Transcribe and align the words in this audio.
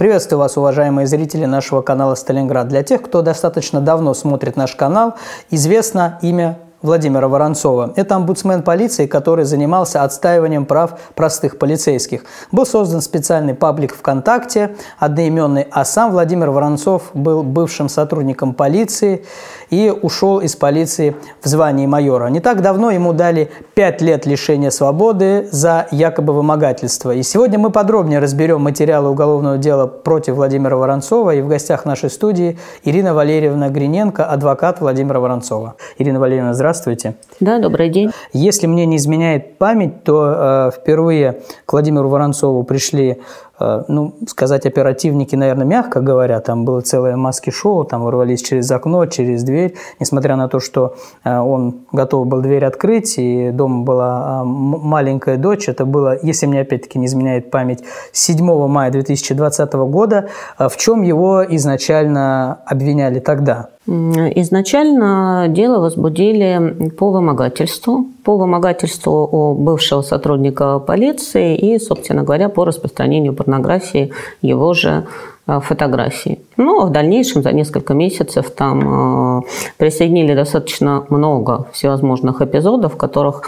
Приветствую 0.00 0.38
вас, 0.38 0.56
уважаемые 0.56 1.06
зрители 1.06 1.44
нашего 1.44 1.82
канала 1.82 2.14
«Сталинград». 2.14 2.68
Для 2.68 2.82
тех, 2.82 3.02
кто 3.02 3.20
достаточно 3.20 3.82
давно 3.82 4.14
смотрит 4.14 4.56
наш 4.56 4.74
канал, 4.74 5.16
известно 5.50 6.18
имя 6.22 6.58
Владимира 6.82 7.28
Воронцова. 7.28 7.92
Это 7.96 8.16
омбудсмен 8.16 8.62
полиции, 8.62 9.06
который 9.06 9.44
занимался 9.44 10.02
отстаиванием 10.02 10.64
прав 10.64 10.98
простых 11.14 11.58
полицейских. 11.58 12.24
Был 12.52 12.64
создан 12.64 13.02
специальный 13.02 13.54
паблик 13.54 13.94
ВКонтакте, 13.94 14.76
одноименный, 14.98 15.66
а 15.70 15.84
сам 15.84 16.10
Владимир 16.12 16.50
Воронцов 16.50 17.10
был 17.12 17.42
бывшим 17.42 17.90
сотрудником 17.90 18.54
полиции 18.54 19.26
и 19.68 19.90
ушел 19.90 20.40
из 20.40 20.56
полиции 20.56 21.14
в 21.42 21.48
звании 21.48 21.86
майора. 21.86 22.28
Не 22.28 22.40
так 22.40 22.62
давно 22.62 22.90
ему 22.90 23.12
дали 23.12 23.50
5 23.74 24.00
лет 24.00 24.24
лишения 24.24 24.70
свободы 24.70 25.48
за 25.52 25.86
якобы 25.90 26.32
вымогательство. 26.32 27.10
И 27.10 27.22
сегодня 27.22 27.58
мы 27.58 27.70
подробнее 27.70 28.20
разберем 28.20 28.62
материалы 28.62 29.10
уголовного 29.10 29.58
дела 29.58 29.86
против 29.86 30.36
Владимира 30.36 30.76
Воронцова. 30.76 31.34
И 31.34 31.42
в 31.42 31.48
гостях 31.48 31.84
нашей 31.84 32.08
студии 32.08 32.58
Ирина 32.84 33.12
Валерьевна 33.12 33.68
Гриненко, 33.68 34.24
адвокат 34.24 34.80
Владимира 34.80 35.20
Воронцова. 35.20 35.74
Ирина 35.98 36.18
Валерьевна, 36.18 36.54
здравствуйте 36.54 36.69
здравствуйте. 36.70 37.14
Да, 37.40 37.58
добрый 37.58 37.88
день. 37.88 38.10
Если 38.32 38.66
мне 38.66 38.86
не 38.86 38.96
изменяет 38.96 39.58
память, 39.58 40.04
то 40.04 40.70
э, 40.70 40.70
впервые 40.76 41.40
к 41.66 41.72
Владимиру 41.72 42.08
Воронцову 42.08 42.62
пришли 42.62 43.18
Э, 43.60 43.82
ну, 43.88 44.14
сказать 44.26 44.66
оперативники, 44.66 45.36
наверное, 45.36 45.66
мягко 45.66 46.00
говоря, 46.00 46.40
там 46.40 46.64
было 46.64 46.80
целое 46.80 47.16
маски-шоу, 47.16 47.84
там 47.84 48.02
ворвались 48.02 48.42
через 48.42 48.70
окно, 48.70 49.04
через 49.06 49.44
дверь, 49.44 49.76
несмотря 50.00 50.36
на 50.36 50.48
то, 50.48 50.60
что 50.60 50.96
э, 51.24 51.38
он 51.38 51.80
готов 51.92 52.26
был 52.26 52.40
дверь 52.40 52.64
открыть, 52.64 53.18
и 53.18 53.50
дома 53.50 53.84
была 53.84 54.40
а, 54.40 54.44
маленькая 54.44 55.36
дочь, 55.36 55.68
это 55.68 55.84
было, 55.84 56.18
если 56.22 56.46
мне 56.46 56.62
опять-таки 56.62 56.98
не 56.98 57.06
изменяет 57.06 57.50
память, 57.50 57.84
7 58.12 58.66
мая 58.66 58.90
2020 58.90 59.72
года, 59.74 60.28
э, 60.58 60.68
в 60.68 60.76
чем 60.78 61.02
его 61.02 61.44
изначально 61.46 62.60
обвиняли 62.64 63.20
тогда? 63.20 63.68
Изначально 63.90 65.46
дело 65.48 65.80
возбудили 65.80 66.90
по 66.96 67.10
вымогательству, 67.10 68.06
по 68.22 68.36
вымогательству 68.36 69.26
у 69.26 69.54
бывшего 69.54 70.02
сотрудника 70.02 70.78
полиции 70.78 71.56
и, 71.56 71.76
собственно 71.80 72.22
говоря, 72.22 72.48
по 72.48 72.64
распространению 72.64 73.34
порнографии 73.34 74.12
его 74.42 74.74
же 74.74 75.08
э, 75.48 75.58
фотографий. 75.60 76.38
Но 76.56 76.86
в 76.86 76.92
дальнейшем, 76.92 77.42
за 77.42 77.50
несколько 77.50 77.92
месяцев, 77.92 78.52
там 78.52 79.40
э, 79.40 79.42
присоединили 79.76 80.36
достаточно 80.36 81.04
много 81.08 81.66
всевозможных 81.72 82.42
эпизодов, 82.42 82.94
в 82.94 82.96
которых 82.96 83.42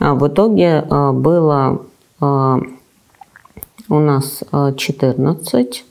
э, 0.00 0.10
в 0.12 0.26
итоге 0.26 0.86
было 0.90 1.82
у 3.88 3.98
нас 3.98 4.42
14. 4.52 5.84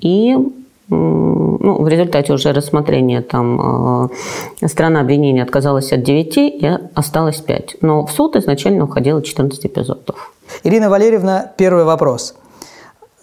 И 0.00 0.36
ну, 0.92 1.82
в 1.82 1.88
результате 1.88 2.32
уже 2.32 2.52
рассмотрения 2.52 3.22
там 3.22 4.10
страна 4.66 5.00
обвинения 5.00 5.42
отказалась 5.42 5.92
от 5.92 6.02
9 6.02 6.36
и 6.36 6.78
осталось 6.94 7.36
5. 7.36 7.76
Но 7.80 8.04
в 8.04 8.12
суд 8.12 8.36
изначально 8.36 8.84
уходило 8.84 9.22
14 9.22 9.66
эпизодов. 9.66 10.32
Ирина 10.64 10.90
Валерьевна, 10.90 11.52
первый 11.56 11.84
вопрос. 11.84 12.34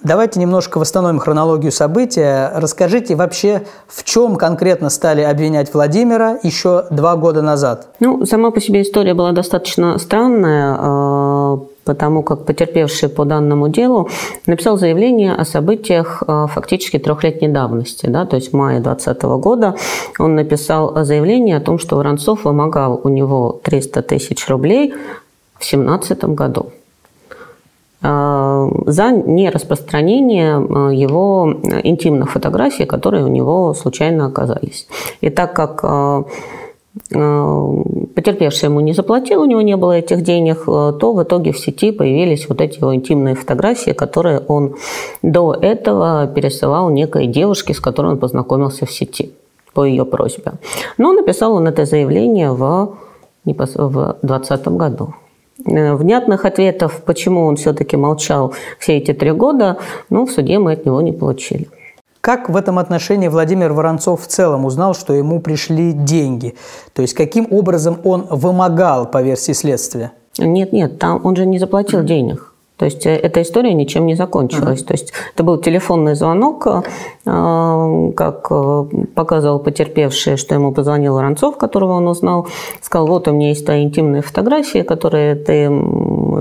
Давайте 0.02 0.40
немножко 0.40 0.78
восстановим 0.78 1.20
хронологию 1.20 1.74
события. 1.74 2.52
Расскажите 2.56 3.16
вообще, 3.16 3.64
в 3.88 4.06
чем 4.06 4.38
конкретно 4.38 4.90
стали 4.90 5.22
обвинять 5.22 5.74
Владимира 5.74 6.40
еще 6.42 6.86
два 6.90 7.18
года 7.18 7.42
назад? 7.42 7.90
Ну, 8.00 8.26
сама 8.26 8.52
по 8.52 8.62
себе 8.62 8.82
история 8.82 9.14
была 9.14 9.34
достаточно 9.34 9.98
странная, 10.00 10.78
э, 10.80 11.58
потому 11.90 12.22
как 12.22 12.46
потерпевший 12.46 13.10
по 13.10 13.26
данному 13.26 13.68
делу 13.68 14.10
написал 14.46 14.78
заявление 14.78 15.34
о 15.34 15.44
событиях 15.44 16.22
э, 16.28 16.46
фактически 16.48 17.00
трехлетней 17.00 17.48
давности. 17.48 18.06
Да, 18.06 18.26
то 18.26 18.36
есть 18.36 18.52
в 18.52 18.56
мае 18.56 18.80
2020 18.80 19.24
года 19.42 19.76
он 20.20 20.36
написал 20.36 21.04
заявление 21.04 21.58
о 21.58 21.62
том, 21.62 21.80
что 21.80 21.96
Воронцов 21.96 22.46
вымогал 22.46 23.02
у 23.04 23.10
него 23.10 23.60
300 23.64 24.04
тысяч 24.04 24.48
рублей 24.50 24.94
в 25.56 25.62
2017 25.62 26.26
году. 26.26 26.68
Э, 28.04 28.70
за 28.86 29.10
нераспространение 29.10 30.60
э, 30.60 30.96
его 30.96 31.52
интимных 31.84 32.34
фотографий, 32.34 32.86
которые 32.86 33.26
у 33.26 33.30
него 33.30 33.74
случайно 33.74 34.28
оказались. 34.28 34.88
И 35.22 35.32
так 35.32 35.56
как 35.56 35.84
потерпевший 37.10 38.70
ему 38.70 38.80
не 38.82 38.94
заплатил, 38.94 39.42
у 39.42 39.46
него 39.46 39.62
не 39.62 39.76
было 39.76 39.94
этих 39.94 40.22
денег, 40.22 40.66
то 40.66 41.14
в 41.14 41.24
итоге 41.24 41.52
в 41.52 41.60
сети 41.60 41.92
появились 41.92 42.48
вот 42.50 42.62
эти 42.62 42.80
его 42.80 42.94
интимные 42.94 43.36
фотографии, 43.36 43.92
которые 43.92 44.40
он 44.40 44.76
до 45.22 45.54
этого 45.54 46.28
пересылал 46.28 46.90
некой 46.90 47.28
девушке, 47.28 47.74
с 47.74 47.80
которой 47.80 48.14
он 48.14 48.18
познакомился 48.20 48.86
в 48.86 48.92
сети 48.92 49.34
по 49.74 49.86
ее 49.86 50.06
просьбе. 50.06 50.54
Но 50.98 51.14
написал 51.14 51.54
он 51.54 51.68
это 51.68 51.86
заявление 51.86 52.52
в 52.52 52.98
2020 53.46 54.68
году. 54.70 55.14
Э, 55.66 55.96
внятных 55.96 56.46
ответов, 56.46 57.02
почему 57.06 57.46
он 57.46 57.56
все-таки 57.56 57.98
молчал 57.98 58.54
все 58.80 58.98
эти 58.98 59.14
три 59.14 59.32
года, 59.32 59.78
ну, 60.10 60.26
в 60.26 60.32
суде 60.32 60.60
мы 60.60 60.74
от 60.74 60.86
него 60.86 61.02
не 61.02 61.12
получили. 61.12 61.68
Как 62.22 62.50
в 62.50 62.56
этом 62.58 62.80
отношении 62.80 63.30
Владимир 63.30 63.72
Воронцов 63.72 64.24
в 64.24 64.28
целом 64.28 64.66
узнал, 64.66 64.94
что 64.94 65.14
ему 65.14 65.40
пришли 65.40 65.94
деньги? 65.94 66.56
То 66.94 67.02
есть 67.02 67.14
каким 67.14 67.48
образом 67.50 68.00
он 68.04 68.28
вымогал 68.30 69.06
по 69.06 69.22
версии 69.22 69.54
следствия? 69.54 70.12
Нет, 70.38 70.74
нет, 70.74 71.00
там 71.00 71.22
он 71.24 71.36
же 71.36 71.46
не 71.46 71.60
заплатил 71.60 72.04
денег. 72.04 72.54
То 72.80 72.86
есть 72.86 73.06
э, 73.06 73.16
эта 73.16 73.42
история 73.42 73.74
ничем 73.74 74.06
не 74.06 74.16
закончилась. 74.16 74.82
Uh-huh. 74.82 74.88
То 74.88 74.94
есть 74.94 75.14
это 75.34 75.44
был 75.44 75.58
телефонный 75.58 76.16
звонок, 76.16 76.66
э, 76.66 78.12
как 78.16 78.48
э, 78.50 78.86
показывал 79.16 79.60
потерпевший, 79.60 80.38
что 80.38 80.56
ему 80.56 80.72
позвонил 80.72 81.16
Воронцов, 81.16 81.58
которого 81.58 81.94
он 81.94 82.08
узнал, 82.08 82.48
сказал, 82.82 83.08
вот 83.08 83.28
у 83.28 83.32
меня 83.32 83.50
есть 83.50 83.66
твои 83.66 83.84
интимные 83.84 84.22
фотографии, 84.22 84.80
которые 84.80 85.36
ты 85.36 85.68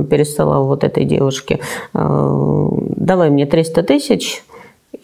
пересылал 0.09 0.67
вот 0.67 0.85
этой 0.85 1.05
девушке, 1.05 1.59
давай 1.93 3.31
мне 3.31 3.47
300 3.47 3.83
тысяч, 3.83 4.45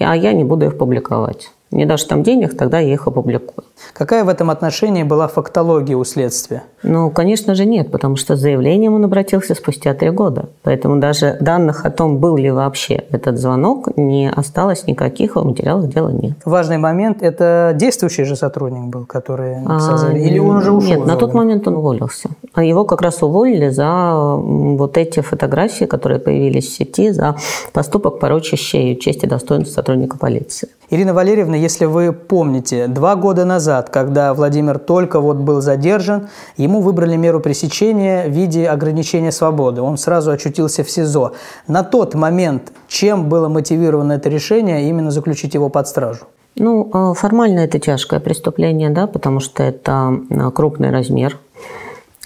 а 0.04 0.15
я 0.15 0.32
не 0.32 0.44
буду 0.44 0.66
их 0.66 0.78
публиковать. 0.78 1.50
Не 1.70 1.86
дашь 1.86 2.04
там 2.04 2.22
денег, 2.22 2.56
тогда 2.56 2.78
я 2.78 2.92
их 2.92 3.08
опубликую. 3.08 3.64
Какая 3.92 4.25
в 4.25 4.28
этом 4.28 4.50
отношении 4.50 5.02
была 5.02 5.26
фактология 5.26 5.97
у 5.97 6.04
следствия? 6.04 6.62
Ну, 6.84 7.10
конечно 7.10 7.54
же, 7.54 7.64
нет, 7.64 7.91
потому 7.91 8.16
что 8.16 8.36
с 8.36 8.41
заявлением 8.41 8.94
он 8.94 9.04
обратился 9.04 9.54
спустя 9.54 9.94
три 9.94 10.10
года. 10.10 10.50
Поэтому 10.62 11.00
даже 11.00 11.36
данных 11.41 11.84
о 11.84 11.91
том, 11.91 12.19
был 12.19 12.36
ли 12.36 12.50
вообще 12.50 13.02
этот 13.10 13.38
звонок, 13.38 13.88
не 13.97 14.30
осталось 14.30 14.86
никаких, 14.86 15.36
в 15.36 15.44
материалах 15.44 15.88
дела 15.88 16.10
нет. 16.10 16.36
Важный 16.44 16.78
момент– 16.78 17.19
это 17.22 17.72
действующий 17.75 18.25
же 18.25 18.36
сотрудник 18.36 18.84
был, 18.84 19.06
который 19.06 19.56
написал 19.60 19.98
а, 20.06 20.12
Или 20.12 20.38
он 20.38 20.56
уже 20.56 20.70
ушел? 20.70 20.88
Нет, 20.88 21.06
на 21.06 21.16
тот 21.16 21.34
момент 21.34 21.66
он 21.66 21.76
уволился. 21.76 22.28
А 22.52 22.62
его 22.62 22.84
как 22.84 23.02
раз 23.02 23.22
уволили 23.22 23.70
за 23.70 24.36
вот 24.36 24.96
эти 24.96 25.20
фотографии, 25.20 25.86
которые 25.86 26.20
появились 26.20 26.69
в 26.69 26.76
сети, 26.76 27.10
за 27.10 27.36
поступок, 27.72 28.20
порочащий 28.20 28.96
честь 28.96 29.25
и 29.25 29.26
достоинство 29.26 29.72
сотрудника 29.72 30.19
полиции. 30.19 30.69
Ирина 30.94 31.12
Валерьевна, 31.12 31.56
если 31.56 31.87
вы 31.87 32.12
помните, 32.12 32.87
два 32.87 33.16
года 33.16 33.44
назад, 33.44 33.91
когда 33.91 34.32
Владимир 34.32 34.78
только 34.78 35.19
вот 35.19 35.38
был 35.38 35.60
задержан, 35.60 36.28
ему 36.56 36.81
выбрали 36.81 37.16
меру 37.16 37.41
пресечения 37.41 38.28
в 38.28 38.31
виде 38.31 38.69
ограничения 38.69 39.32
свободы. 39.32 39.82
Он 39.82 39.99
сразу 39.99 40.31
очутился 40.31 40.84
в 40.84 40.91
СИЗО. 40.91 41.32
На 41.66 41.82
тот 41.82 42.15
момент 42.15 42.71
чем 42.87 43.28
было 43.28 43.49
мотивировано 43.49 44.12
это 44.12 44.28
решение 44.28 44.88
именно 44.88 45.10
заключить 45.10 45.55
его 45.55 45.69
под 45.69 45.88
стражу? 45.88 46.27
Ну, 46.55 46.88
э, 46.94 47.15
формально 47.15 47.59
это 47.59 47.81
тяжкое 47.81 48.21
преступление, 48.21 48.91
да, 48.91 49.09
потому 49.09 49.41
что 49.41 49.65
это 49.65 50.21
э, 50.31 50.50
крупный 50.53 50.93
размер 50.93 51.38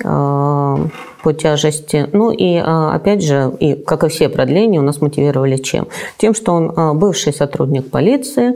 э, 0.05 0.77
по 1.29 1.35
тяжести. 1.35 2.09
Ну 2.13 2.31
и 2.31 2.57
опять 2.57 3.23
же, 3.23 3.53
и 3.61 3.75
как 3.75 4.03
и 4.05 4.09
все 4.09 4.31
продления, 4.31 4.79
у 4.79 4.83
нас 4.83 5.03
мотивировали 5.03 5.59
чем? 5.59 5.89
Тем, 6.17 6.33
что 6.33 6.53
он 6.53 6.99
бывший 6.99 7.35
сотрудник 7.35 7.91
полиции, 7.91 8.55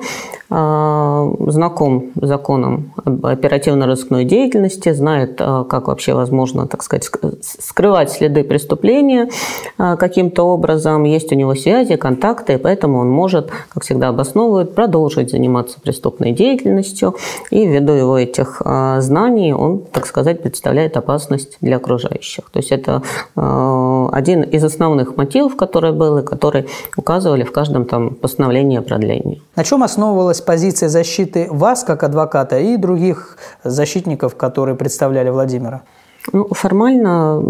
а, 0.55 1.33
знаком 1.47 2.11
с 2.15 2.27
законом 2.27 2.93
оперативно-розыскной 3.07 4.27
деятельности, 4.27 4.93
знает, 4.93 5.37
а, 5.41 5.65
как 5.65 5.89
вообще 5.89 6.13
возможно, 6.13 6.67
так 6.67 6.83
сказать, 6.83 7.09
скрывать 7.41 8.11
следы 8.11 8.45
преступления 8.45 9.31
а, 9.79 9.97
каким-то 9.97 10.43
образом. 10.43 11.05
Есть 11.05 11.33
у 11.33 11.37
него 11.37 11.55
связи, 11.55 11.97
контакты, 11.97 12.55
и 12.55 12.57
поэтому 12.59 12.99
он 12.99 13.09
может, 13.09 13.51
как 13.73 13.83
всегда 13.83 14.09
обосновывает, 14.09 14.75
продолжить 14.75 15.31
заниматься 15.31 15.81
преступной 15.81 16.33
деятельностью. 16.33 17.17
И 17.51 17.67
ввиду 17.67 17.93
его 17.93 18.19
этих 18.19 18.61
знаний 18.99 19.55
он, 19.55 19.79
так 19.91 20.05
сказать, 20.05 20.43
представляет 20.43 20.99
опасность 20.99 21.57
для 21.63 21.77
окружающих. 21.77 22.51
То 22.51 22.59
есть 22.63 22.73
это 22.73 23.03
один 23.35 24.43
из 24.43 24.65
основных 24.65 25.17
мотивов, 25.17 25.57
который 25.57 25.93
был, 25.93 26.19
и 26.19 26.23
который 26.23 26.67
указывали 26.97 27.45
в 27.45 27.53
каждом 27.53 27.85
там 27.85 28.15
постановлении 28.15 28.79
о 28.79 28.83
продлении. 28.83 29.43
На 29.57 29.65
чем 29.65 29.83
основывалась 29.83 30.41
позиция 30.41 30.89
защиты 30.89 31.49
вас 31.51 31.85
как 31.85 32.03
адвоката 32.03 32.59
и 32.59 32.77
других 32.77 33.37
защитников, 33.65 34.37
которые 34.37 34.77
представляли 34.77 35.31
Владимира? 35.31 35.83
Ну, 36.33 36.47
формально, 36.53 37.43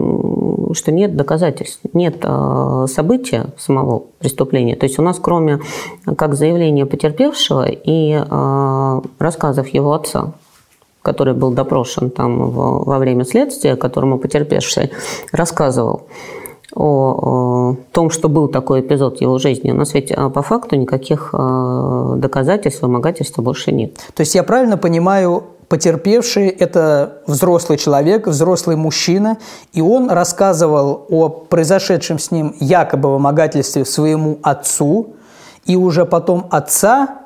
что 0.72 0.92
нет 0.92 1.14
доказательств, 1.14 1.80
нет 1.92 2.16
э, 2.22 2.86
события 2.88 3.48
самого 3.58 4.04
преступления. 4.18 4.76
То 4.76 4.86
есть 4.86 4.98
у 4.98 5.02
нас 5.02 5.18
кроме 5.20 5.60
как 6.16 6.34
заявления 6.34 6.86
потерпевшего 6.86 7.66
и 7.68 8.14
э, 8.14 9.00
рассказов 9.18 9.68
его 9.68 9.92
отца, 9.92 10.32
который 11.02 11.34
был 11.34 11.50
допрошен 11.50 12.10
там 12.10 12.50
во 12.50 12.98
время 12.98 13.24
следствия, 13.24 13.76
которому 13.76 14.18
потерпевший 14.18 14.90
рассказывал, 15.32 16.02
о, 16.74 17.76
том, 17.92 18.10
что 18.10 18.28
был 18.28 18.48
такой 18.48 18.80
эпизод 18.80 19.20
его 19.20 19.38
жизни. 19.38 19.70
У 19.72 19.74
нас 19.74 19.92
ведь 19.94 20.10
а, 20.10 20.30
по 20.30 20.42
факту 20.42 20.76
никаких 20.76 21.30
а, 21.32 22.14
доказательств, 22.16 22.82
вымогательства 22.82 23.42
больше 23.42 23.72
нет. 23.72 23.96
То 24.14 24.22
есть 24.22 24.34
я 24.34 24.42
правильно 24.42 24.78
понимаю, 24.78 25.44
потерпевший– 25.68 26.48
это 26.48 27.22
взрослый 27.26 27.78
человек, 27.78 28.26
взрослый 28.26 28.76
мужчина, 28.76 29.38
и 29.72 29.82
он 29.82 30.10
рассказывал 30.10 31.06
о 31.10 31.28
произошедшем 31.28 32.18
с 32.18 32.30
ним 32.30 32.54
якобы 32.58 33.10
вымогательстве 33.10 33.84
своему 33.84 34.38
отцу, 34.42 35.14
и 35.66 35.76
уже 35.76 36.04
потом 36.04 36.46
отца 36.50 37.21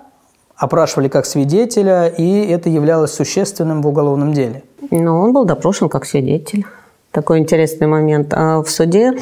опрашивали 0.57 1.09
как 1.09 1.27
свидетеля, 1.27 2.07
и 2.07 2.47
это 2.47 2.69
являлось 2.69 3.13
существенным 3.13 3.83
в 3.83 3.87
уголовном 3.87 4.33
деле. 4.33 4.63
Но 4.91 5.21
он 5.21 5.33
был 5.33 5.45
допрошен 5.45 5.89
как 5.89 6.05
свидетель 6.05 6.65
такой 7.17 7.39
интересный 7.39 7.87
момент. 7.87 8.35
А 8.35 8.63
в 8.63 8.69
суде 8.69 9.15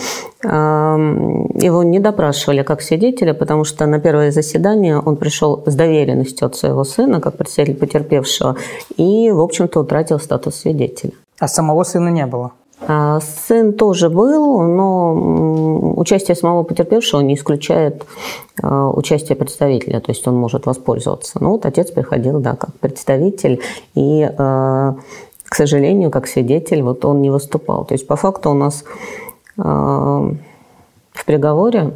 его 0.42 1.82
не 1.84 2.00
допрашивали 2.00 2.64
как 2.64 2.82
свидетеля, 2.82 3.34
потому 3.34 3.62
что 3.64 3.86
на 3.86 4.00
первое 4.00 4.32
заседание 4.32 4.98
он 4.98 5.16
пришел 5.16 5.62
с 5.64 5.74
доверенностью 5.74 6.46
от 6.46 6.56
своего 6.56 6.82
сына, 6.82 7.20
как 7.20 7.36
представитель 7.36 7.76
потерпевшего, 7.78 8.56
и, 8.96 9.30
в 9.30 9.40
общем-то, 9.40 9.80
утратил 9.80 10.18
статус 10.18 10.56
свидетеля. 10.56 11.12
А 11.38 11.46
самого 11.46 11.84
сына 11.84 12.08
не 12.08 12.26
было? 12.26 12.50
А 12.86 13.20
сын 13.20 13.72
тоже 13.72 14.10
был, 14.10 14.60
но 14.62 15.94
участие 15.96 16.34
самого 16.34 16.62
потерпевшего 16.64 17.20
не 17.20 17.34
исключает 17.34 18.04
а, 18.62 18.90
участие 18.90 19.36
представителя, 19.36 20.00
то 20.00 20.10
есть 20.10 20.26
он 20.26 20.36
может 20.36 20.66
воспользоваться. 20.66 21.38
Ну 21.40 21.50
вот 21.50 21.66
отец 21.66 21.90
приходил, 21.90 22.40
да, 22.40 22.56
как 22.56 22.74
представитель, 22.74 23.60
и 23.94 24.22
а, 24.38 24.96
к 25.44 25.54
сожалению, 25.54 26.10
как 26.10 26.26
свидетель, 26.26 26.82
вот 26.82 27.04
он 27.04 27.22
не 27.22 27.30
выступал. 27.30 27.84
То 27.84 27.94
есть 27.94 28.06
по 28.06 28.16
факту 28.16 28.50
у 28.50 28.54
нас 28.54 28.84
в 29.56 31.24
приговоре 31.26 31.92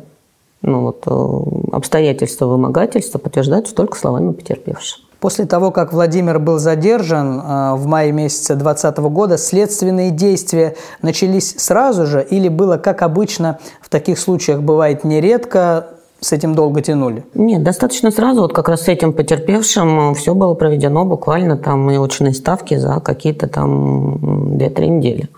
ну, 0.63 0.83
вот, 0.83 1.03
э, 1.07 1.75
обстоятельства 1.77 2.47
вымогательства 2.47 3.19
подтверждаются 3.19 3.75
только 3.75 3.97
словами 3.97 4.33
потерпевшего. 4.33 5.08
После 5.21 5.47
того, 5.47 5.73
как 5.73 5.93
Владимир 5.93 6.39
был 6.39 6.59
задержан 6.59 7.41
э, 7.41 7.75
в 7.75 7.87
мае 7.87 8.13
месяце 8.13 8.55
2020 8.55 8.99
года, 8.99 9.37
следственные 9.37 10.11
действия 10.11 10.77
начались 11.03 11.57
сразу 11.59 12.07
же 12.07 12.23
или 12.23 12.49
было, 12.49 12.77
как 12.77 13.03
обычно 13.03 13.59
в 13.81 13.89
таких 13.89 14.19
случаях 14.19 14.61
бывает 14.61 15.03
нередко, 15.03 15.89
с 16.21 16.33
этим 16.33 16.55
долго 16.55 16.83
тянули? 16.83 17.25
Нет, 17.35 17.63
достаточно 17.63 18.11
сразу. 18.11 18.43
Вот 18.43 18.53
как 18.53 18.69
раз 18.69 18.83
с 18.83 18.89
этим 18.89 19.13
потерпевшим 19.13 20.13
э, 20.13 20.15
все 20.15 20.35
было 20.35 20.55
проведено 20.55 21.05
буквально 21.05 21.57
там 21.57 21.91
и 21.91 21.97
очные 21.97 22.35
ставки 22.35 22.77
за 22.77 23.01
какие-то 23.01 23.49
там 23.49 24.15
2-3 24.57 24.87
недели. 24.87 25.29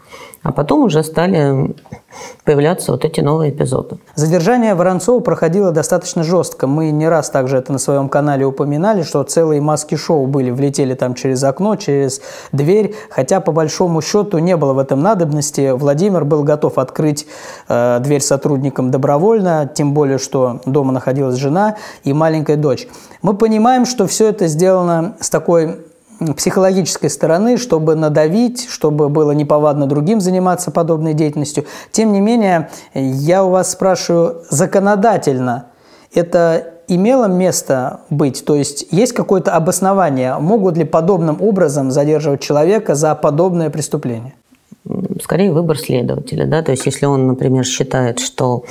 А 0.43 0.53
потом 0.53 0.85
уже 0.85 1.05
стали 1.05 1.75
появляться 2.45 2.93
вот 2.93 3.05
эти 3.05 3.21
новые 3.21 3.51
эпизоды. 3.51 3.99
Задержание 4.15 4.75
Воронцова 4.75 5.21
проходило 5.21 5.71
достаточно 5.71 6.23
жестко. 6.23 6.67
Мы 6.67 6.91
не 6.91 7.09
раз 7.09 7.29
также 7.29 7.59
это 7.59 7.73
на 7.73 7.79
своем 7.79 8.09
канале 8.09 8.47
упоминали, 8.47 9.03
что 9.03 9.23
целые 9.23 9.61
маски-шоу 9.61 10.27
были, 10.27 10.51
влетели 10.51 10.95
там 10.95 11.15
через 11.15 11.45
окно, 11.45 11.77
через 11.77 12.23
дверь, 12.53 12.95
хотя 13.11 13.41
по 13.41 13.53
большому 13.53 14.01
счету 14.01 14.39
не 14.39 14.57
было 14.57 14.73
в 14.73 14.79
этом 14.79 15.03
надобности. 15.03 15.73
Владимир 15.73 16.25
был 16.25 16.43
готов 16.43 16.79
открыть 16.79 17.27
э, 17.69 17.99
дверь 18.01 18.23
сотрудникам 18.23 18.91
добровольно, 18.91 19.71
тем 19.73 19.93
более, 19.93 20.19
что 20.19 20.63
дома 20.65 20.93
находилась 20.93 21.37
жена 21.37 21.77
и 22.03 22.15
маленькая 22.15 22.57
дочь. 22.57 22.89
Мы 23.21 23.35
понимаем, 23.35 23.85
что 23.85 24.07
все 24.07 24.29
это 24.29 24.47
сделано 24.47 25.17
с 25.21 25.29
такой 25.29 25.90
психологической 26.37 27.11
стороны, 27.11 27.57
чтобы 27.57 27.95
надавить, 27.95 28.69
чтобы 28.69 29.09
было 29.09 29.33
неповадно 29.33 29.87
другим 29.87 30.21
заниматься 30.21 30.71
подобной 30.71 31.15
деятельностью. 31.15 31.65
Тем 31.93 32.13
не 32.13 32.21
менее, 32.21 32.71
я 32.95 33.45
у 33.45 33.51
вас 33.51 33.73
спрашиваю, 33.73 34.43
законодательно 34.51 35.67
это 36.15 36.75
имело 36.89 37.27
место 37.27 38.01
быть? 38.11 38.45
То 38.45 38.55
есть 38.55 38.87
есть 38.91 39.13
какое-то 39.13 39.55
обоснование? 39.55 40.37
Могут 40.39 40.77
ли 40.77 40.85
подобным 40.85 41.41
образом 41.41 41.91
задерживать 41.91 42.41
человека 42.41 42.95
за 42.95 43.15
подобное 43.15 43.71
преступление? 43.71 44.35
скорее 45.23 45.53
выбор 45.53 45.79
следователя, 45.79 46.47
да, 46.47 46.63
то 46.63 46.73
есть 46.73 46.87
если 46.87 47.07
он, 47.07 47.27
например, 47.27 47.65
считает, 47.65 48.19
что 48.19 48.65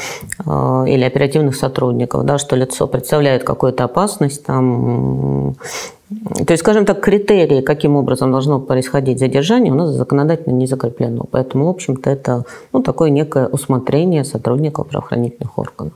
э, 0.44 0.86
или 0.88 1.04
оперативных 1.04 1.56
сотрудников, 1.56 2.26
да, 2.26 2.38
что 2.38 2.56
лицо 2.56 2.88
представляет 2.88 3.44
какую-то 3.44 3.84
опасность, 3.84 4.44
там, 4.44 5.56
то 6.10 6.54
есть, 6.54 6.62
скажем 6.62 6.86
так, 6.86 7.02
критерии, 7.02 7.62
каким 7.62 7.96
образом 7.96 8.32
должно 8.32 8.60
происходить 8.60 9.20
задержание, 9.20 9.72
у 9.72 9.76
нас 9.76 9.90
законодательно 9.90 10.54
не 10.54 10.66
закреплено, 10.66 11.26
поэтому, 11.30 11.66
в 11.66 11.70
общем-то, 11.70 12.10
это 12.10 12.46
ну, 12.74 12.82
такое 12.82 13.12
некое 13.12 13.48
усмотрение 13.48 14.24
сотрудников 14.24 14.88
правоохранительных 14.88 15.58
органов. 15.60 15.94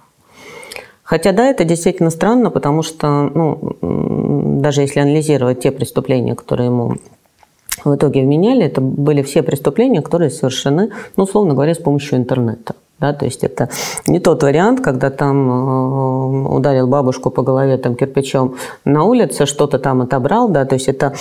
Хотя, 1.01 1.31
да, 1.31 1.50
это 1.50 1.63
действительно 1.65 2.12
странно, 2.12 2.51
потому 2.51 2.83
что, 2.83 3.07
ну, 3.33 3.75
даже 4.62 4.81
если 4.81 5.00
анализировать 5.00 5.62
те 5.62 5.71
преступления, 5.71 6.36
которые 6.36 6.68
ему 6.68 6.98
в 7.83 7.95
итоге 7.95 8.21
вменяли, 8.21 8.65
это 8.65 8.81
были 8.81 9.24
все 9.24 9.42
преступления, 9.42 10.01
которые 10.01 10.30
совершены, 10.30 10.92
ну, 11.18 11.24
условно 11.24 11.56
говоря, 11.56 11.74
с 11.74 11.80
помощью 11.80 12.19
интернета. 12.19 12.75
Да, 13.03 13.11
то 13.11 13.25
есть 13.25 13.44
это 13.44 13.67
не 14.07 14.21
тот 14.21 14.44
вариант, 14.44 14.79
когда 14.79 15.09
там 15.09 15.50
э, 15.50 16.55
ударил 16.55 16.88
бабушку 16.88 17.31
по 17.31 17.41
голове 17.41 17.77
там 17.77 17.95
кирпичом 17.95 18.55
на 18.85 19.03
улице, 19.03 19.45
что-то 19.45 19.77
там 19.77 20.01
отобрал, 20.01 20.47
да, 20.47 20.63
то 20.63 20.75
есть 20.75 20.88
это 20.88 21.13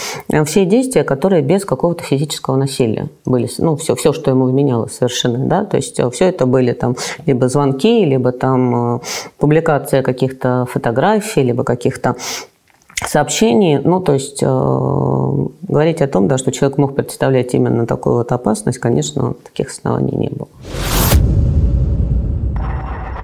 все 0.45 0.65
действия, 0.65 1.03
которые 1.03 1.43
без 1.43 1.65
какого-то 1.65 2.05
физического 2.05 2.55
насилия 2.55 3.09
были, 3.25 3.49
ну, 3.59 3.75
все, 3.75 3.97
все, 3.97 4.13
что 4.13 4.31
ему 4.31 4.45
вменялось, 4.45 4.93
совершены, 4.93 5.49
да, 5.49 5.65
то 5.65 5.77
есть 5.77 6.01
все 6.13 6.29
это 6.29 6.47
были 6.47 6.71
там 6.71 6.95
либо 7.27 7.49
звонки, 7.49 8.05
либо 8.05 8.31
там 8.31 8.99
э, 8.99 9.01
публикация 9.39 10.03
каких-то 10.03 10.69
фотографий, 10.71 11.43
либо 11.43 11.65
каких-то 11.65 12.15
сообщений, 13.09 13.79
ну, 13.79 14.01
то 14.01 14.13
есть 14.13 14.41
э, 14.41 14.47
говорить 14.47 16.01
о 16.01 16.07
том, 16.07 16.29
да, 16.29 16.39
что 16.39 16.53
человек 16.53 16.79
мог 16.79 16.95
представлять 16.95 17.55
именно 17.55 17.87
такую 17.87 18.19
вот 18.19 18.31
опасность, 18.31 18.79
конечно, 18.79 19.35
таких 19.45 19.71
оснований 19.71 20.17
не 20.17 20.29
было. 20.29 20.49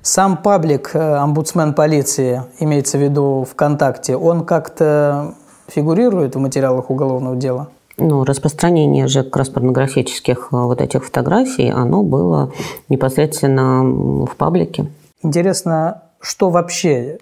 Сам 0.02 0.36
паблик 0.36 0.90
э, 0.94 0.98
омбудсмен 0.98 1.74
полиции, 1.74 2.42
имеется 2.60 2.98
в 2.98 3.02
виду 3.02 3.46
ВКонтакте, 3.50 4.16
он 4.16 4.44
как-то 4.44 5.34
фигурирует 5.68 6.34
в 6.34 6.38
материалах 6.38 6.90
уголовного 6.90 7.36
дела? 7.36 7.68
Ну, 7.96 8.24
распространение 8.24 9.08
же 9.08 9.24
как 9.24 9.36
раз 9.36 9.48
порнографических 9.48 10.48
э, 10.52 10.56
вот 10.56 10.80
этих 10.80 11.04
фотографий, 11.04 11.68
оно 11.68 12.02
было 12.02 12.52
непосредственно 12.88 13.82
в 14.24 14.36
паблике. 14.36 14.86
Интересно, 15.22 16.02
что 16.20 16.50
вообще 16.50 17.18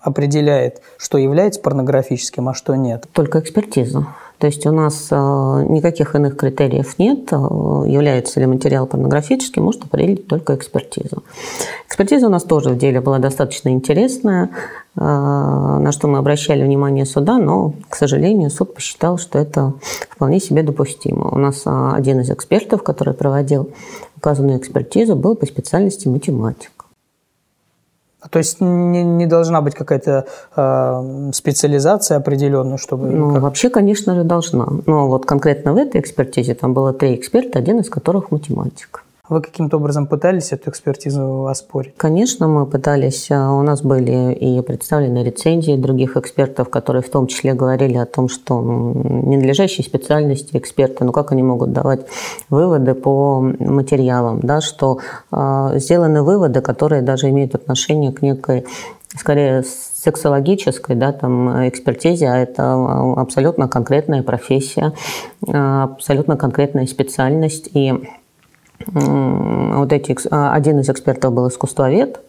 определяет, 0.00 0.82
что 0.98 1.18
является 1.18 1.60
порнографическим, 1.60 2.48
а 2.48 2.54
что 2.54 2.74
нет? 2.74 3.06
Только 3.12 3.40
экспертиза. 3.40 4.06
То 4.38 4.46
есть 4.46 4.64
у 4.66 4.70
нас 4.70 5.08
э, 5.10 5.16
никаких 5.68 6.14
иных 6.14 6.36
критериев 6.36 6.98
нет. 6.98 7.32
Э, 7.32 7.36
является 7.86 8.38
ли 8.38 8.46
материал 8.46 8.86
порнографическим, 8.86 9.64
может 9.64 9.84
определить 9.84 10.28
только 10.28 10.54
экспертиза. 10.54 11.18
Экспертиза 11.88 12.28
у 12.28 12.30
нас 12.30 12.44
тоже 12.44 12.70
в 12.70 12.78
деле 12.78 13.00
была 13.00 13.18
достаточно 13.18 13.70
интересная, 13.70 14.50
э, 14.96 15.00
на 15.00 15.90
что 15.90 16.06
мы 16.06 16.18
обращали 16.18 16.62
внимание 16.62 17.04
суда, 17.04 17.38
но, 17.38 17.74
к 17.88 17.96
сожалению, 17.96 18.50
суд 18.50 18.74
посчитал, 18.74 19.18
что 19.18 19.40
это 19.40 19.74
вполне 20.08 20.38
себе 20.38 20.62
допустимо. 20.62 21.28
У 21.32 21.38
нас 21.38 21.64
один 21.66 22.20
из 22.20 22.30
экспертов, 22.30 22.84
который 22.84 23.14
проводил 23.14 23.70
указанную 24.16 24.58
экспертизу, 24.58 25.16
был 25.16 25.34
по 25.34 25.46
специальности 25.46 26.06
математик. 26.06 26.70
То 28.30 28.38
есть 28.38 28.60
не, 28.60 29.04
не 29.04 29.26
должна 29.26 29.60
быть 29.60 29.74
какая-то 29.74 30.26
э, 30.56 31.30
специализация 31.32 32.16
определенная, 32.16 32.76
чтобы... 32.76 33.08
Ну, 33.08 33.32
как... 33.34 33.42
вообще, 33.42 33.70
конечно 33.70 34.14
же, 34.14 34.24
должна. 34.24 34.66
Но 34.86 35.06
вот 35.08 35.24
конкретно 35.24 35.72
в 35.72 35.76
этой 35.76 36.00
экспертизе 36.00 36.54
там 36.54 36.74
было 36.74 36.92
три 36.92 37.14
эксперта, 37.14 37.60
один 37.60 37.78
из 37.78 37.88
которых 37.88 38.32
математик. 38.32 39.04
Вы 39.28 39.42
каким-то 39.42 39.76
образом 39.76 40.06
пытались 40.06 40.52
эту 40.52 40.70
экспертизу 40.70 41.46
оспорить? 41.46 41.94
Конечно, 41.96 42.48
мы 42.48 42.64
пытались. 42.64 43.30
А, 43.30 43.52
у 43.52 43.62
нас 43.62 43.82
были 43.82 44.32
и 44.32 44.62
представлены 44.62 45.22
рецензии 45.22 45.76
других 45.76 46.16
экспертов, 46.16 46.70
которые 46.70 47.02
в 47.02 47.10
том 47.10 47.26
числе 47.26 47.52
говорили 47.52 47.98
о 47.98 48.06
том, 48.06 48.28
что 48.28 48.60
ненадлежащие 48.62 49.84
специальности 49.84 50.56
эксперты, 50.56 51.04
ну 51.04 51.12
как 51.12 51.32
они 51.32 51.42
могут 51.42 51.72
давать 51.72 52.06
выводы 52.48 52.94
по 52.94 53.40
материалам, 53.40 54.40
да, 54.40 54.62
что 54.62 55.00
э, 55.30 55.72
сделаны 55.74 56.22
выводы, 56.22 56.62
которые 56.62 57.02
даже 57.02 57.28
имеют 57.28 57.54
отношение 57.54 58.12
к 58.12 58.22
некой 58.22 58.64
скорее 59.14 59.62
сексологической 59.62 60.96
да, 60.96 61.12
там, 61.12 61.68
экспертизе, 61.68 62.28
а 62.28 62.36
это 62.36 62.74
абсолютно 63.16 63.68
конкретная 63.68 64.22
профессия, 64.22 64.92
абсолютно 65.46 66.36
конкретная 66.36 66.86
специальность. 66.86 67.70
И 67.74 67.94
вот 68.86 69.92
эти, 69.92 70.16
а, 70.30 70.54
один 70.54 70.80
из 70.80 70.88
экспертов 70.88 71.32
был 71.32 71.48
искусствовед, 71.48 72.20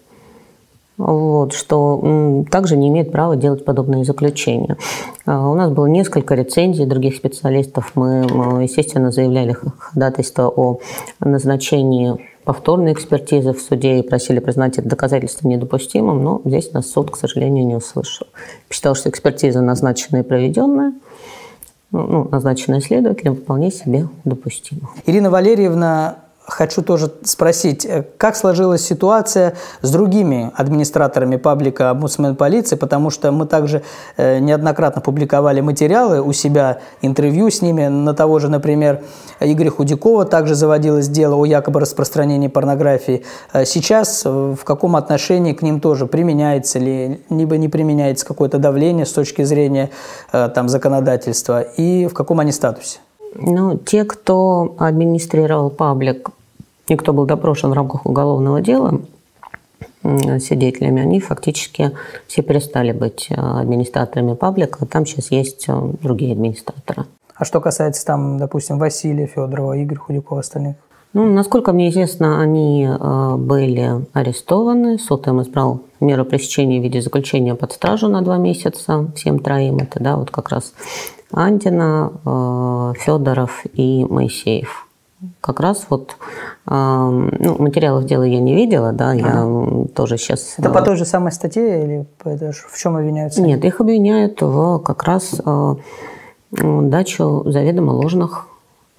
вот, 0.97 1.53
что 1.53 2.43
также 2.51 2.75
не 2.75 2.89
имеет 2.89 3.11
права 3.11 3.35
делать 3.35 3.63
подобные 3.63 4.03
заключения. 4.03 4.77
А, 5.25 5.49
у 5.49 5.55
нас 5.55 5.71
было 5.71 5.85
несколько 5.85 6.35
рецензий 6.35 6.85
других 6.85 7.15
специалистов. 7.15 7.93
Мы, 7.95 8.63
естественно, 8.63 9.11
заявляли 9.11 9.55
ходатайство 9.77 10.49
о 10.49 10.79
назначении 11.19 12.17
повторной 12.43 12.93
экспертизы 12.93 13.53
в 13.53 13.61
суде 13.61 13.99
и 13.99 14.01
просили 14.01 14.39
признать 14.39 14.77
это 14.77 14.89
доказательство 14.89 15.47
недопустимым, 15.47 16.23
но 16.23 16.41
здесь 16.45 16.73
нас 16.73 16.89
суд, 16.89 17.11
к 17.11 17.15
сожалению, 17.15 17.65
не 17.65 17.75
услышал. 17.75 18.27
Считал, 18.69 18.95
что 18.95 19.09
экспертиза 19.09 19.61
назначенная 19.61 20.23
и 20.23 20.25
проведенная 20.25 20.93
ну, 21.91 22.07
ну 22.07 22.27
назначенная 22.29 22.81
следователем 22.81 23.35
вполне 23.35 23.71
себе 23.71 24.07
допустима. 24.23 24.89
Ирина 25.05 25.29
Валерьевна 25.29 26.17
хочу 26.49 26.81
тоже 26.81 27.11
спросить, 27.23 27.85
э, 27.85 28.03
как 28.17 28.35
сложилась 28.35 28.85
ситуация 28.85 29.55
с 29.81 29.91
другими 29.91 30.51
администраторами 30.55 31.37
паблика 31.37 31.91
«Омбудсмен 31.91 32.35
полиции», 32.35 32.75
потому 32.75 33.09
что 33.09 33.31
мы 33.31 33.45
также 33.45 33.83
э, 34.17 34.39
неоднократно 34.39 35.01
публиковали 35.01 35.61
материалы 35.61 36.21
у 36.21 36.33
себя, 36.33 36.79
интервью 37.01 37.49
с 37.49 37.61
ними, 37.61 37.87
на 37.87 38.13
того 38.13 38.39
же, 38.39 38.49
например, 38.49 39.01
Игоря 39.39 39.69
Худякова 39.69 40.25
также 40.25 40.55
заводилось 40.55 41.07
дело 41.07 41.35
о 41.35 41.45
якобы 41.45 41.79
распространении 41.79 42.47
порнографии. 42.47 43.23
Э, 43.53 43.65
сейчас 43.65 44.25
в 44.25 44.63
каком 44.63 44.95
отношении 44.95 45.53
к 45.53 45.61
ним 45.61 45.79
тоже 45.79 46.07
применяется 46.07 46.79
ли, 46.79 47.21
либо 47.29 47.57
не 47.57 47.69
применяется 47.69 48.25
какое-то 48.25 48.57
давление 48.57 49.05
с 49.05 49.13
точки 49.13 49.43
зрения 49.43 49.89
там, 50.31 50.69
законодательства, 50.69 51.61
и 51.61 52.07
в 52.07 52.13
каком 52.13 52.39
они 52.39 52.51
статусе? 52.51 52.99
Ну, 53.35 53.77
те, 53.77 54.05
кто 54.05 54.75
администрировал 54.77 55.69
паблик 55.69 56.29
и 56.89 56.95
кто 56.95 57.13
был 57.13 57.25
допрошен 57.25 57.69
в 57.69 57.73
рамках 57.73 58.05
уголовного 58.05 58.61
дела 58.61 59.01
свидетелями, 60.01 61.01
они 61.01 61.19
фактически 61.19 61.91
все 62.27 62.41
перестали 62.41 62.91
быть 62.91 63.27
э, 63.29 63.35
администраторами 63.35 64.33
паблика. 64.33 64.85
Там 64.85 65.05
сейчас 65.05 65.29
есть 65.31 65.65
э, 65.67 65.91
другие 66.01 66.33
администраторы. 66.33 67.05
А 67.35 67.45
что 67.45 67.59
касается 67.59 68.05
там, 68.05 68.37
допустим, 68.37 68.79
Василия 68.79 69.27
Федорова, 69.27 69.81
Игоря 69.81 69.99
Худякова, 69.99 70.39
остальных? 70.39 70.77
Ну, 71.13 71.25
насколько 71.31 71.73
мне 71.73 71.89
известно, 71.89 72.41
они 72.41 72.87
э, 72.87 73.35
были 73.35 74.05
арестованы. 74.13 74.99
Суд 74.99 75.27
им 75.27 75.41
избрал 75.41 75.81
меру 75.99 76.23
пресечения 76.23 76.79
в 76.79 76.83
виде 76.83 77.01
заключения 77.01 77.55
под 77.55 77.73
стражу 77.73 78.07
на 78.07 78.21
два 78.21 78.37
месяца 78.37 79.11
всем 79.15 79.39
троим. 79.39 79.77
Это, 79.77 80.01
да, 80.01 80.15
вот 80.15 80.31
как 80.31 80.49
раз 80.49 80.73
Андина, 81.31 82.93
Федоров 82.97 83.63
и 83.73 84.05
Моисеев 84.05 84.88
как 85.41 85.59
раз 85.59 85.85
вот 85.89 86.15
ну, 86.65 87.57
материалов 87.57 88.05
дела 88.05 88.23
я 88.23 88.39
не 88.39 88.55
видела, 88.55 88.93
да, 88.93 89.13
я 89.13 89.47
тоже 89.95 90.17
сейчас... 90.17 90.55
Это 90.57 90.69
по 90.69 90.81
той 90.81 90.95
же 90.95 91.05
самой 91.05 91.31
статье 91.31 91.83
или 91.83 92.07
в 92.23 92.77
чем 92.77 92.95
обвиняются? 92.95 93.41
Нет, 93.41 93.65
их 93.65 93.81
обвиняют 93.81 94.41
в 94.41 94.79
как 94.79 95.03
раз 95.03 95.35
а, 95.43 95.77
дачу 96.51 97.43
заведомо 97.45 97.91
ложных 97.91 98.47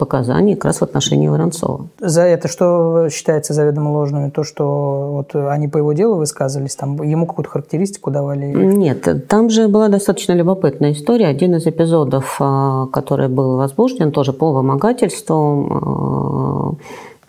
показаний 0.00 0.54
как 0.54 0.64
раз 0.64 0.78
в 0.78 0.82
отношении 0.82 1.28
Воронцова. 1.28 1.86
За 2.00 2.22
это 2.22 2.48
что 2.48 3.08
считается 3.10 3.52
заведомо 3.52 3.90
ложными? 3.90 4.30
То, 4.30 4.42
что 4.42 5.10
вот 5.12 5.34
они 5.34 5.68
по 5.68 5.78
его 5.78 5.92
делу 5.92 6.16
высказывались, 6.16 6.74
там 6.74 7.00
ему 7.02 7.26
какую-то 7.26 7.50
характеристику 7.50 8.10
давали? 8.10 8.46
Нет, 8.46 9.28
там 9.28 9.50
же 9.50 9.68
была 9.68 9.88
достаточно 9.88 10.32
любопытная 10.32 10.92
история. 10.92 11.26
Один 11.26 11.54
из 11.54 11.66
эпизодов, 11.66 12.36
а, 12.40 12.86
который 12.86 13.28
был 13.28 13.56
возбужден 13.56 14.10
тоже 14.10 14.32
по 14.32 14.52
вымогательству, 14.52 15.36
а, 15.70 16.74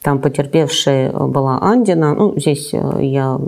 там 0.01 0.19
потерпевшей 0.19 1.11
была 1.11 1.59
Андина. 1.61 2.15
Ну, 2.15 2.33
здесь 2.35 2.73
э, 2.73 2.77
я 3.01 3.39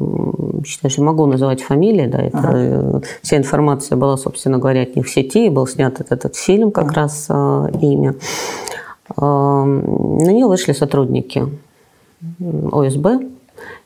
считаю, 0.66 0.92
что 0.92 1.02
могу 1.02 1.26
называть 1.26 1.64
фамилии, 1.64 2.06
да, 2.06 2.20
это 2.20 2.38
ага. 2.38 3.02
вся 3.22 3.38
информация 3.38 3.98
была, 3.98 4.18
собственно 4.18 4.60
говоря, 4.60 4.84
от 4.84 4.96
них 4.96 5.08
в 5.08 5.10
сети, 5.10 5.48
и 5.48 5.50
был 5.50 5.66
снят 5.66 5.94
этот, 6.00 6.12
этот 6.12 6.36
фильм 6.36 6.72
как 6.72 6.92
ага. 6.92 6.94
раз 6.94 7.26
а, 7.30 7.70
имя. 7.82 8.16
На 9.10 9.66
нее 10.32 10.48
вышли 10.48 10.72
сотрудники 10.72 11.48
ОСБ 12.72 13.08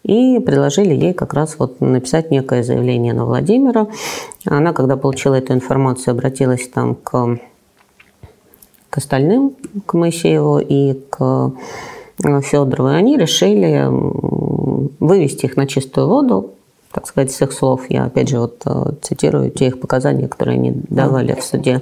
и 0.04 0.40
предложили 0.40 0.94
ей 0.94 1.14
как 1.14 1.34
раз 1.34 1.58
вот 1.60 1.82
написать 1.82 2.32
некое 2.32 2.64
заявление 2.64 3.14
на 3.14 3.26
Владимира. 3.26 3.88
Она, 4.46 4.74
когда 4.74 4.96
получила 4.96 5.36
эту 5.36 5.54
информацию, 5.54 6.14
обратилась 6.14 6.68
там 6.68 6.96
к, 6.96 7.40
к 8.90 8.98
остальным, 8.98 9.56
к 9.86 9.94
Моисееву 9.94 10.60
и 10.60 10.94
к 11.10 11.52
э, 12.24 12.42
Федорову, 12.42 12.90
и 12.90 12.94
они 12.94 13.18
решили 13.18 13.88
вывести 15.00 15.46
их 15.46 15.58
на 15.58 15.68
чистую 15.68 16.08
воду, 16.08 16.54
так 16.98 17.06
сказать, 17.06 17.32
с 17.32 17.40
их 17.44 17.52
слов. 17.52 17.82
Я, 17.90 18.06
опять 18.06 18.28
же, 18.28 18.40
вот 18.40 18.64
э, 18.66 18.94
цитирую 19.04 19.52
те 19.52 19.68
их 19.68 19.80
показания, 19.80 20.28
которые 20.28 20.56
они 20.56 20.74
давали 20.90 21.36
в 21.36 21.44
суде. 21.44 21.80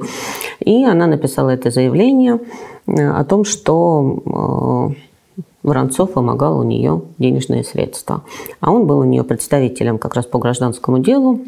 И 0.60 0.84
она 0.84 1.07
написала 1.07 1.51
это 1.51 1.72
заявление 1.72 2.41
э, 2.86 3.10
о 3.12 3.24
том, 3.24 3.45
что 3.45 4.93
э, 5.38 5.41
Воронцов 5.63 6.15
вымогал 6.15 6.60
у 6.60 6.63
нее 6.63 7.01
денежные 7.17 7.63
средства. 7.63 8.24
А 8.60 8.74
он 8.74 8.88
был 8.88 9.00
у 9.00 9.05
нее 9.05 9.24
представителем 9.24 10.00
как 10.00 10.15
раз 10.15 10.25
по 10.25 10.38
гражданскому 10.38 11.00
делу. 11.00 11.39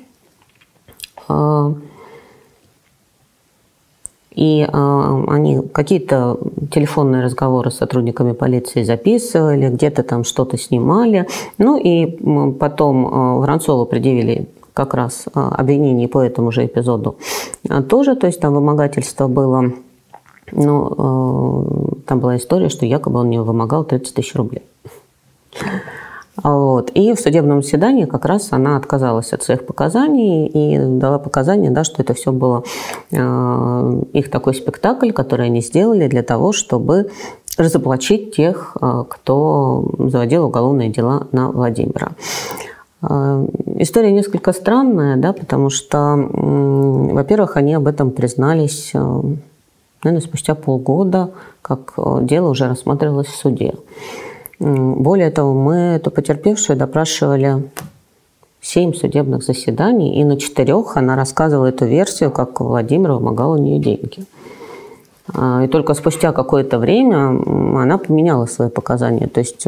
И 4.38 4.62
э, 4.62 5.24
они 5.27 5.62
какие-то 5.74 6.38
телефонные 6.72 7.24
разговоры 7.24 7.72
с 7.72 7.77
сотрудниками 7.77 8.34
полиции 8.34 8.84
записывали, 8.84 9.67
где-то 9.70 10.03
там 10.03 10.24
что-то 10.24 10.58
снимали. 10.58 11.27
Ну 11.58 11.75
и 11.77 12.06
потом 12.60 13.08
э, 13.08 13.39
Воронцову 13.39 13.88
предъявили 13.88 14.48
как 14.74 14.94
раз 14.94 15.25
э, 15.25 15.32
обвинение 15.34 16.08
по 16.08 16.22
этому 16.22 16.51
же 16.51 16.67
эпизоду 16.67 17.15
тоже, 17.89 18.15
то 18.15 18.27
есть 18.27 18.39
там 18.39 18.53
вымогательство 18.53 19.27
было. 19.27 19.72
Ну, 20.51 21.96
э, 21.98 22.01
там 22.06 22.20
была 22.20 22.38
история, 22.38 22.70
что 22.70 22.86
якобы 22.86 23.20
он 23.20 23.29
не 23.32 23.39
вымогал 23.41 23.84
30 23.86 24.13
тысяч 24.13 24.36
рублей. 24.36 24.62
Вот. 26.44 26.91
И 26.94 27.13
в 27.13 27.20
судебном 27.20 27.63
заседании 27.63 28.06
как 28.06 28.25
раз 28.25 28.50
она 28.51 28.77
отказалась 28.77 29.34
от 29.34 29.44
своих 29.44 29.65
показаний 29.65 30.48
и 30.48 30.77
дала 30.77 31.17
показания, 31.17 31.72
да, 31.72 31.84
что 31.84 32.01
это 32.01 32.13
все 32.13 32.32
было 32.32 32.63
э, 33.12 34.01
их 34.13 34.29
такой 34.29 34.53
спектакль, 34.53 35.12
который 35.12 35.48
они 35.48 35.62
сделали 35.62 36.08
для 36.08 36.22
того, 36.22 36.51
чтобы 36.51 37.10
разоблачить 37.58 38.36
тех, 38.36 38.77
э, 38.79 39.03
кто 39.10 39.86
заводил 39.98 40.46
уголовные 40.46 40.89
дела 40.89 41.27
на 41.32 41.50
Владимира. 41.50 42.12
Э, 43.01 43.48
история 43.77 44.12
несколько 44.12 44.53
странная, 44.53 45.17
да, 45.17 45.34
потому 45.34 45.70
что, 45.70 46.15
во-первых, 46.15 47.58
они 47.58 47.74
об 47.74 47.88
этом 47.88 48.12
признались, 48.12 48.91
э, 48.94 49.22
наверное, 50.03 50.25
спустя 50.25 50.53
полгода, 50.53 51.32
как 51.63 51.96
дело 52.22 52.50
уже 52.50 52.67
рассматривалось 52.67 53.27
в 53.27 53.36
суде. 53.36 53.74
Более 54.59 55.29
того, 55.29 55.53
мы 55.53 55.75
эту 55.75 56.09
потерпевшую 56.09 56.77
допрашивали 56.77 57.69
семь 58.61 58.93
судебных 58.93 59.43
заседаний, 59.43 60.19
и 60.19 60.23
на 60.23 60.37
четырех 60.37 60.97
она 60.97 61.15
рассказывала 61.15 61.67
эту 61.67 61.85
версию, 61.85 62.31
как 62.31 62.59
Владимир 62.59 63.11
вымогал 63.13 63.51
у 63.51 63.57
нее 63.57 63.79
деньги. 63.79 64.25
А, 65.33 65.63
и 65.63 65.67
только 65.67 65.93
спустя 65.93 66.31
какое-то 66.31 66.79
время 66.79 67.39
она 67.81 67.97
поменяла 67.97 68.45
свои 68.45 68.69
показания. 68.69 69.27
То 69.27 69.39
есть 69.39 69.65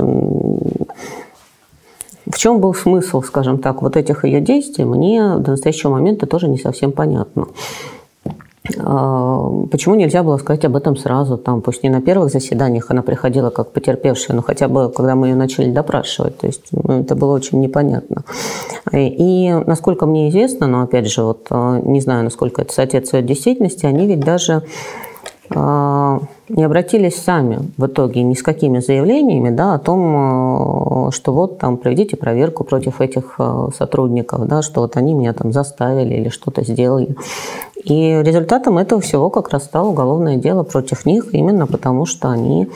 в 2.29 2.37
чем 2.37 2.59
был 2.59 2.73
смысл, 2.73 3.21
скажем 3.21 3.57
так, 3.59 3.81
вот 3.81 3.97
этих 3.97 4.23
ее 4.23 4.39
действий, 4.39 4.85
мне 4.85 5.37
до 5.37 5.51
настоящего 5.51 5.91
момента 5.91 6.25
тоже 6.27 6.47
не 6.47 6.57
совсем 6.57 6.91
понятно. 6.91 7.47
А, 8.77 9.49
почему 9.71 9.95
нельзя 9.95 10.23
было 10.23 10.37
сказать 10.37 10.65
об 10.65 10.75
этом 10.75 10.95
сразу, 10.95 11.37
там, 11.37 11.61
пусть 11.61 11.83
не 11.83 11.89
на 11.89 12.01
первых 12.01 12.31
заседаниях 12.31 12.91
она 12.91 13.01
приходила 13.01 13.49
как 13.49 13.71
потерпевшая, 13.71 14.35
но 14.35 14.41
хотя 14.41 14.67
бы 14.67 14.91
когда 14.91 15.15
мы 15.15 15.29
ее 15.29 15.35
начали 15.35 15.71
допрашивать, 15.71 16.37
то 16.37 16.47
есть 16.47 16.67
ну, 16.71 17.01
это 17.01 17.15
было 17.15 17.33
очень 17.33 17.59
непонятно. 17.59 18.23
И, 18.93 19.51
насколько 19.65 20.05
мне 20.05 20.29
известно, 20.29 20.67
но 20.67 20.81
опять 20.81 21.07
же, 21.07 21.23
вот 21.23 21.47
а, 21.49 21.79
не 21.79 22.01
знаю, 22.01 22.23
насколько 22.23 22.61
это 22.61 22.73
соответствует 22.73 23.25
действительности, 23.25 23.85
они 23.85 24.07
ведь 24.07 24.19
даже 24.19 24.63
не 25.51 26.63
обратились 26.63 27.15
сами 27.15 27.59
в 27.77 27.87
итоге 27.87 28.21
ни 28.21 28.33
с 28.35 28.43
какими 28.43 28.79
заявлениями 28.79 29.49
да, 29.49 29.73
о 29.73 29.79
том, 29.79 31.07
э, 31.07 31.11
что 31.11 31.33
вот 31.33 31.57
там 31.57 31.77
проведите 31.77 32.17
проверку 32.17 32.63
против 32.63 33.01
этих 33.01 33.35
э, 33.39 33.69
сотрудников, 33.75 34.47
да, 34.47 34.61
что 34.61 34.81
вот 34.81 34.95
они 34.95 35.13
меня 35.13 35.33
там 35.33 35.51
заставили 35.51 36.15
или 36.15 36.29
что-то 36.29 36.63
сделали. 36.63 37.15
И 37.83 38.21
результатом 38.23 38.77
этого 38.77 39.01
всего 39.01 39.29
как 39.29 39.49
раз 39.49 39.63
стало 39.63 39.89
уголовное 39.89 40.37
дело 40.37 40.63
против 40.63 41.05
них, 41.05 41.33
именно 41.33 41.65
потому 41.65 42.05
что 42.05 42.29
они 42.29 42.67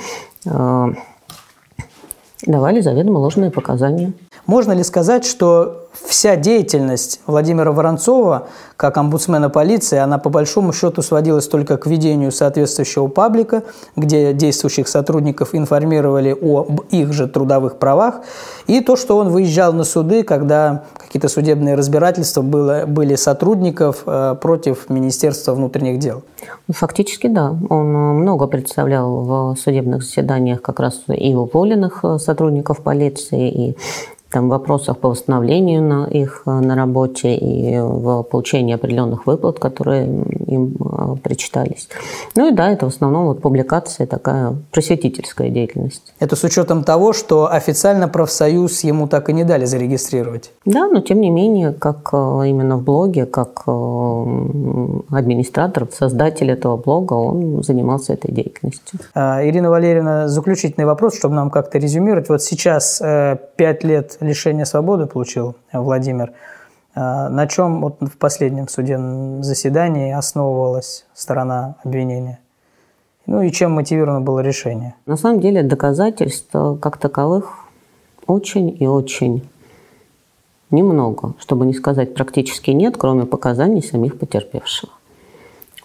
давали 2.45 2.81
заведомо 2.81 3.19
ложные 3.19 3.51
показания. 3.51 4.13
Можно 4.45 4.73
ли 4.73 4.83
сказать, 4.83 5.25
что 5.25 5.83
вся 5.93 6.35
деятельность 6.35 7.21
Владимира 7.27 7.71
Воронцова 7.71 8.47
как 8.75 8.97
омбудсмена 8.97 9.49
полиции, 9.49 9.97
она 9.97 10.17
по 10.17 10.29
большому 10.29 10.73
счету 10.73 11.01
сводилась 11.01 11.47
только 11.47 11.77
к 11.77 11.85
ведению 11.85 12.31
соответствующего 12.31 13.07
паблика, 13.07 13.63
где 13.95 14.33
действующих 14.33 14.87
сотрудников 14.87 15.49
информировали 15.53 16.31
об 16.31 16.81
их 16.89 17.13
же 17.13 17.27
трудовых 17.27 17.77
правах, 17.77 18.21
и 18.67 18.81
то, 18.81 18.95
что 18.95 19.17
он 19.17 19.29
выезжал 19.29 19.71
на 19.71 19.83
суды, 19.83 20.23
когда 20.23 20.83
какие-то 20.97 21.29
судебные 21.29 21.75
разбирательства 21.75 22.41
было, 22.41 22.85
были 22.85 23.15
сотрудников 23.15 24.03
э, 24.05 24.35
против 24.41 24.89
Министерства 24.89 25.53
внутренних 25.53 25.99
дел. 25.99 26.23
Фактически, 26.69 27.27
да. 27.27 27.55
Он 27.69 27.87
много 27.87 28.47
представлял 28.47 29.23
в 29.23 29.55
судебных 29.57 30.03
заседаниях 30.03 30.61
как 30.61 30.79
раз 30.79 31.01
и 31.07 31.33
уволенных 31.33 31.99
э, 32.03 32.17
сотрудников 32.17 32.79
полиции, 32.81 33.49
и 33.49 33.77
там, 34.33 34.49
вопросах 34.49 34.97
по 34.97 35.09
восстановлению 35.09 35.83
на 35.83 36.07
их 36.07 36.41
э, 36.47 36.51
на 36.51 36.75
работе 36.75 37.35
и 37.35 37.79
в 37.79 38.23
получении 38.23 38.73
определенных 38.73 39.27
выплат, 39.27 39.59
которые 39.59 40.07
им 40.53 40.75
э, 40.79 41.15
причитались. 41.21 41.89
Ну 42.35 42.49
и 42.49 42.51
да, 42.51 42.71
это 42.71 42.85
в 42.85 42.89
основном 42.89 43.25
вот 43.25 43.41
публикация 43.41 44.07
такая 44.07 44.55
просветительская 44.71 45.49
деятельность. 45.49 46.13
Это 46.19 46.35
с 46.35 46.43
учетом 46.43 46.83
того, 46.83 47.13
что 47.13 47.51
официально 47.51 48.07
профсоюз 48.07 48.83
ему 48.83 49.07
так 49.07 49.29
и 49.29 49.33
не 49.33 49.43
дали 49.43 49.65
зарегистрировать. 49.65 50.51
Да, 50.65 50.87
но 50.87 51.01
тем 51.01 51.21
не 51.21 51.29
менее, 51.29 51.73
как 51.73 52.09
э, 52.13 52.47
именно 52.47 52.77
в 52.77 52.83
блоге, 52.83 53.25
как 53.25 53.63
администратор, 55.09 55.87
создатель 55.91 56.51
этого 56.51 56.77
блога, 56.77 57.13
он 57.13 57.63
занимался 57.63 58.13
этой 58.13 58.31
деятельностью. 58.31 58.99
А, 59.13 59.45
Ирина 59.45 59.69
Валерьевна, 59.69 60.27
заключительный 60.27 60.85
вопрос, 60.85 61.17
чтобы 61.17 61.35
нам 61.35 61.49
как-то 61.49 61.77
резюмировать. 61.77 62.29
Вот 62.29 62.41
сейчас 62.41 63.01
пять 63.55 63.83
лет 63.83 64.17
лишения 64.19 64.65
свободы 64.65 65.05
получил 65.05 65.55
Владимир. 65.71 66.31
А, 66.95 67.29
на 67.29 67.47
чем 67.47 67.81
вот 67.81 67.97
в 68.01 68.17
последнем 68.17 68.67
судебном 68.67 69.43
заседании 69.43 70.11
основывалась 70.11 71.05
сторона 71.13 71.75
обвинения? 71.83 72.39
Ну 73.25 73.41
и 73.41 73.51
чем 73.51 73.71
мотивировано 73.71 74.21
было 74.21 74.41
решение? 74.41 74.95
На 75.05 75.17
самом 75.17 75.39
деле 75.39 75.63
доказательств 75.63 76.51
как 76.81 76.97
таковых 76.97 77.65
очень 78.27 78.75
и 78.79 78.85
очень 78.85 79.47
немного, 80.71 81.33
чтобы 81.39 81.65
не 81.65 81.73
сказать 81.73 82.13
практически 82.13 82.71
нет, 82.71 82.97
кроме 82.97 83.25
показаний 83.25 83.81
самих 83.81 84.19
потерпевших. 84.19 84.89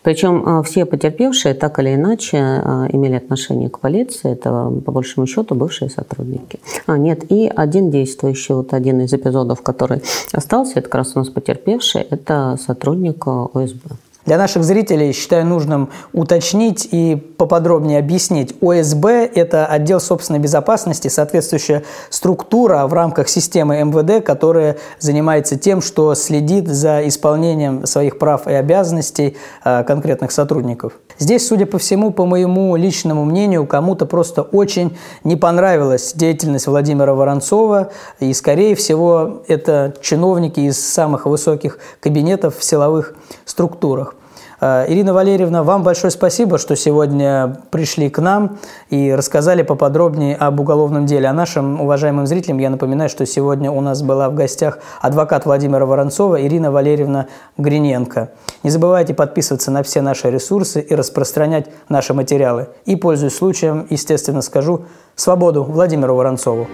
Причем 0.02 0.42
а, 0.46 0.62
все 0.62 0.84
потерпевшие 0.84 1.54
так 1.54 1.78
или 1.78 1.94
иначе 1.94 2.38
а, 2.38 2.86
имели 2.92 3.14
отношение 3.14 3.68
к 3.68 3.80
полиции. 3.80 4.32
Это, 4.32 4.72
по 4.84 4.92
большому 4.92 5.26
счету, 5.26 5.54
бывшие 5.54 5.90
сотрудники. 5.90 6.60
А, 6.86 6.96
нет, 6.96 7.30
и 7.30 7.50
один 7.54 7.90
действующий, 7.90 8.54
вот 8.54 8.74
один 8.74 9.00
из 9.00 9.12
эпизодов, 9.12 9.62
который 9.62 10.02
остался, 10.32 10.78
это 10.78 10.82
как 10.82 10.94
раз 10.96 11.12
у 11.14 11.18
нас 11.18 11.28
потерпевший, 11.28 12.02
это 12.02 12.56
сотрудник 12.64 13.26
ОСБ. 13.26 13.92
Для 14.28 14.36
наших 14.36 14.62
зрителей 14.62 15.14
считаю 15.14 15.46
нужным 15.46 15.88
уточнить 16.12 16.86
и 16.92 17.16
поподробнее 17.16 17.98
объяснить. 17.98 18.54
ОСБ– 18.60 19.06
это 19.34 19.64
отдел 19.64 20.00
собственной 20.00 20.38
безопасности, 20.38 21.08
соответствующая 21.08 21.84
структура 22.10 22.86
в 22.86 22.92
рамках 22.92 23.30
системы 23.30 23.82
МВД, 23.82 24.22
которая 24.22 24.76
занимается 24.98 25.56
тем, 25.56 25.80
что 25.80 26.14
следит 26.14 26.68
за 26.68 27.08
исполнением 27.08 27.86
своих 27.86 28.18
прав 28.18 28.46
и 28.46 28.52
обязанностей 28.52 29.38
э, 29.64 29.82
конкретных 29.84 30.30
сотрудников. 30.30 30.92
Здесь, 31.18 31.48
судя 31.48 31.64
по 31.64 31.78
всему, 31.78 32.10
по 32.10 32.26
моему 32.26 32.76
личному 32.76 33.24
мнению, 33.24 33.66
кому-то 33.66 34.04
просто 34.04 34.42
очень 34.42 34.98
не 35.24 35.36
понравилась 35.36 36.12
деятельность 36.12 36.66
Владимира 36.66 37.14
Воронцова, 37.14 37.92
и, 38.20 38.34
скорее 38.34 38.74
всего, 38.74 39.42
это 39.48 39.94
чиновники 40.02 40.60
из 40.60 40.78
самых 40.78 41.24
высоких 41.24 41.78
кабинетов 42.00 42.58
в 42.58 42.62
силовых 42.62 43.14
структурах. 43.46 44.16
Э, 44.60 44.84
Ирина 44.88 45.12
Валерьевна, 45.12 45.62
вам 45.62 45.82
большое 45.82 46.10
спасибо, 46.10 46.58
что 46.58 46.76
сегодня 46.76 47.56
пришли 47.70 48.10
к 48.10 48.18
нам 48.20 48.58
и 48.90 49.12
рассказали 49.12 49.62
поподробнее 49.62 50.36
об 50.36 50.60
уголовном 50.60 51.06
деле. 51.06 51.28
А 51.28 51.32
нашим 51.32 51.80
уважаемым 51.80 52.26
зрителям 52.26 52.58
я 52.58 52.70
напоминаю, 52.70 53.08
что 53.08 53.24
сегодня 53.26 53.70
у 53.70 53.80
нас 53.80 54.02
была 54.02 54.28
в 54.28 54.34
гостях 54.34 54.78
адвокат 55.00 55.46
Владимира 55.46 55.86
Воронцова 55.86 56.40
Ирина 56.42 56.70
Валерьевна 56.70 57.26
Гриненко. 57.56 58.30
Не 58.62 58.70
забывайте 58.70 59.14
подписываться 59.14 59.70
на 59.70 59.82
все 59.82 60.00
наши 60.00 60.30
ресурсы 60.30 60.80
и 60.80 60.94
распространять 60.94 61.66
наши 61.88 62.14
материалы. 62.14 62.68
И, 62.84 62.96
пользуясь 62.96 63.36
случаем, 63.36 63.86
естественно, 63.90 64.42
скажу 64.42 64.86
свободу 65.14 65.62
Владимиру 65.64 66.14
Воронцову. 66.16 66.66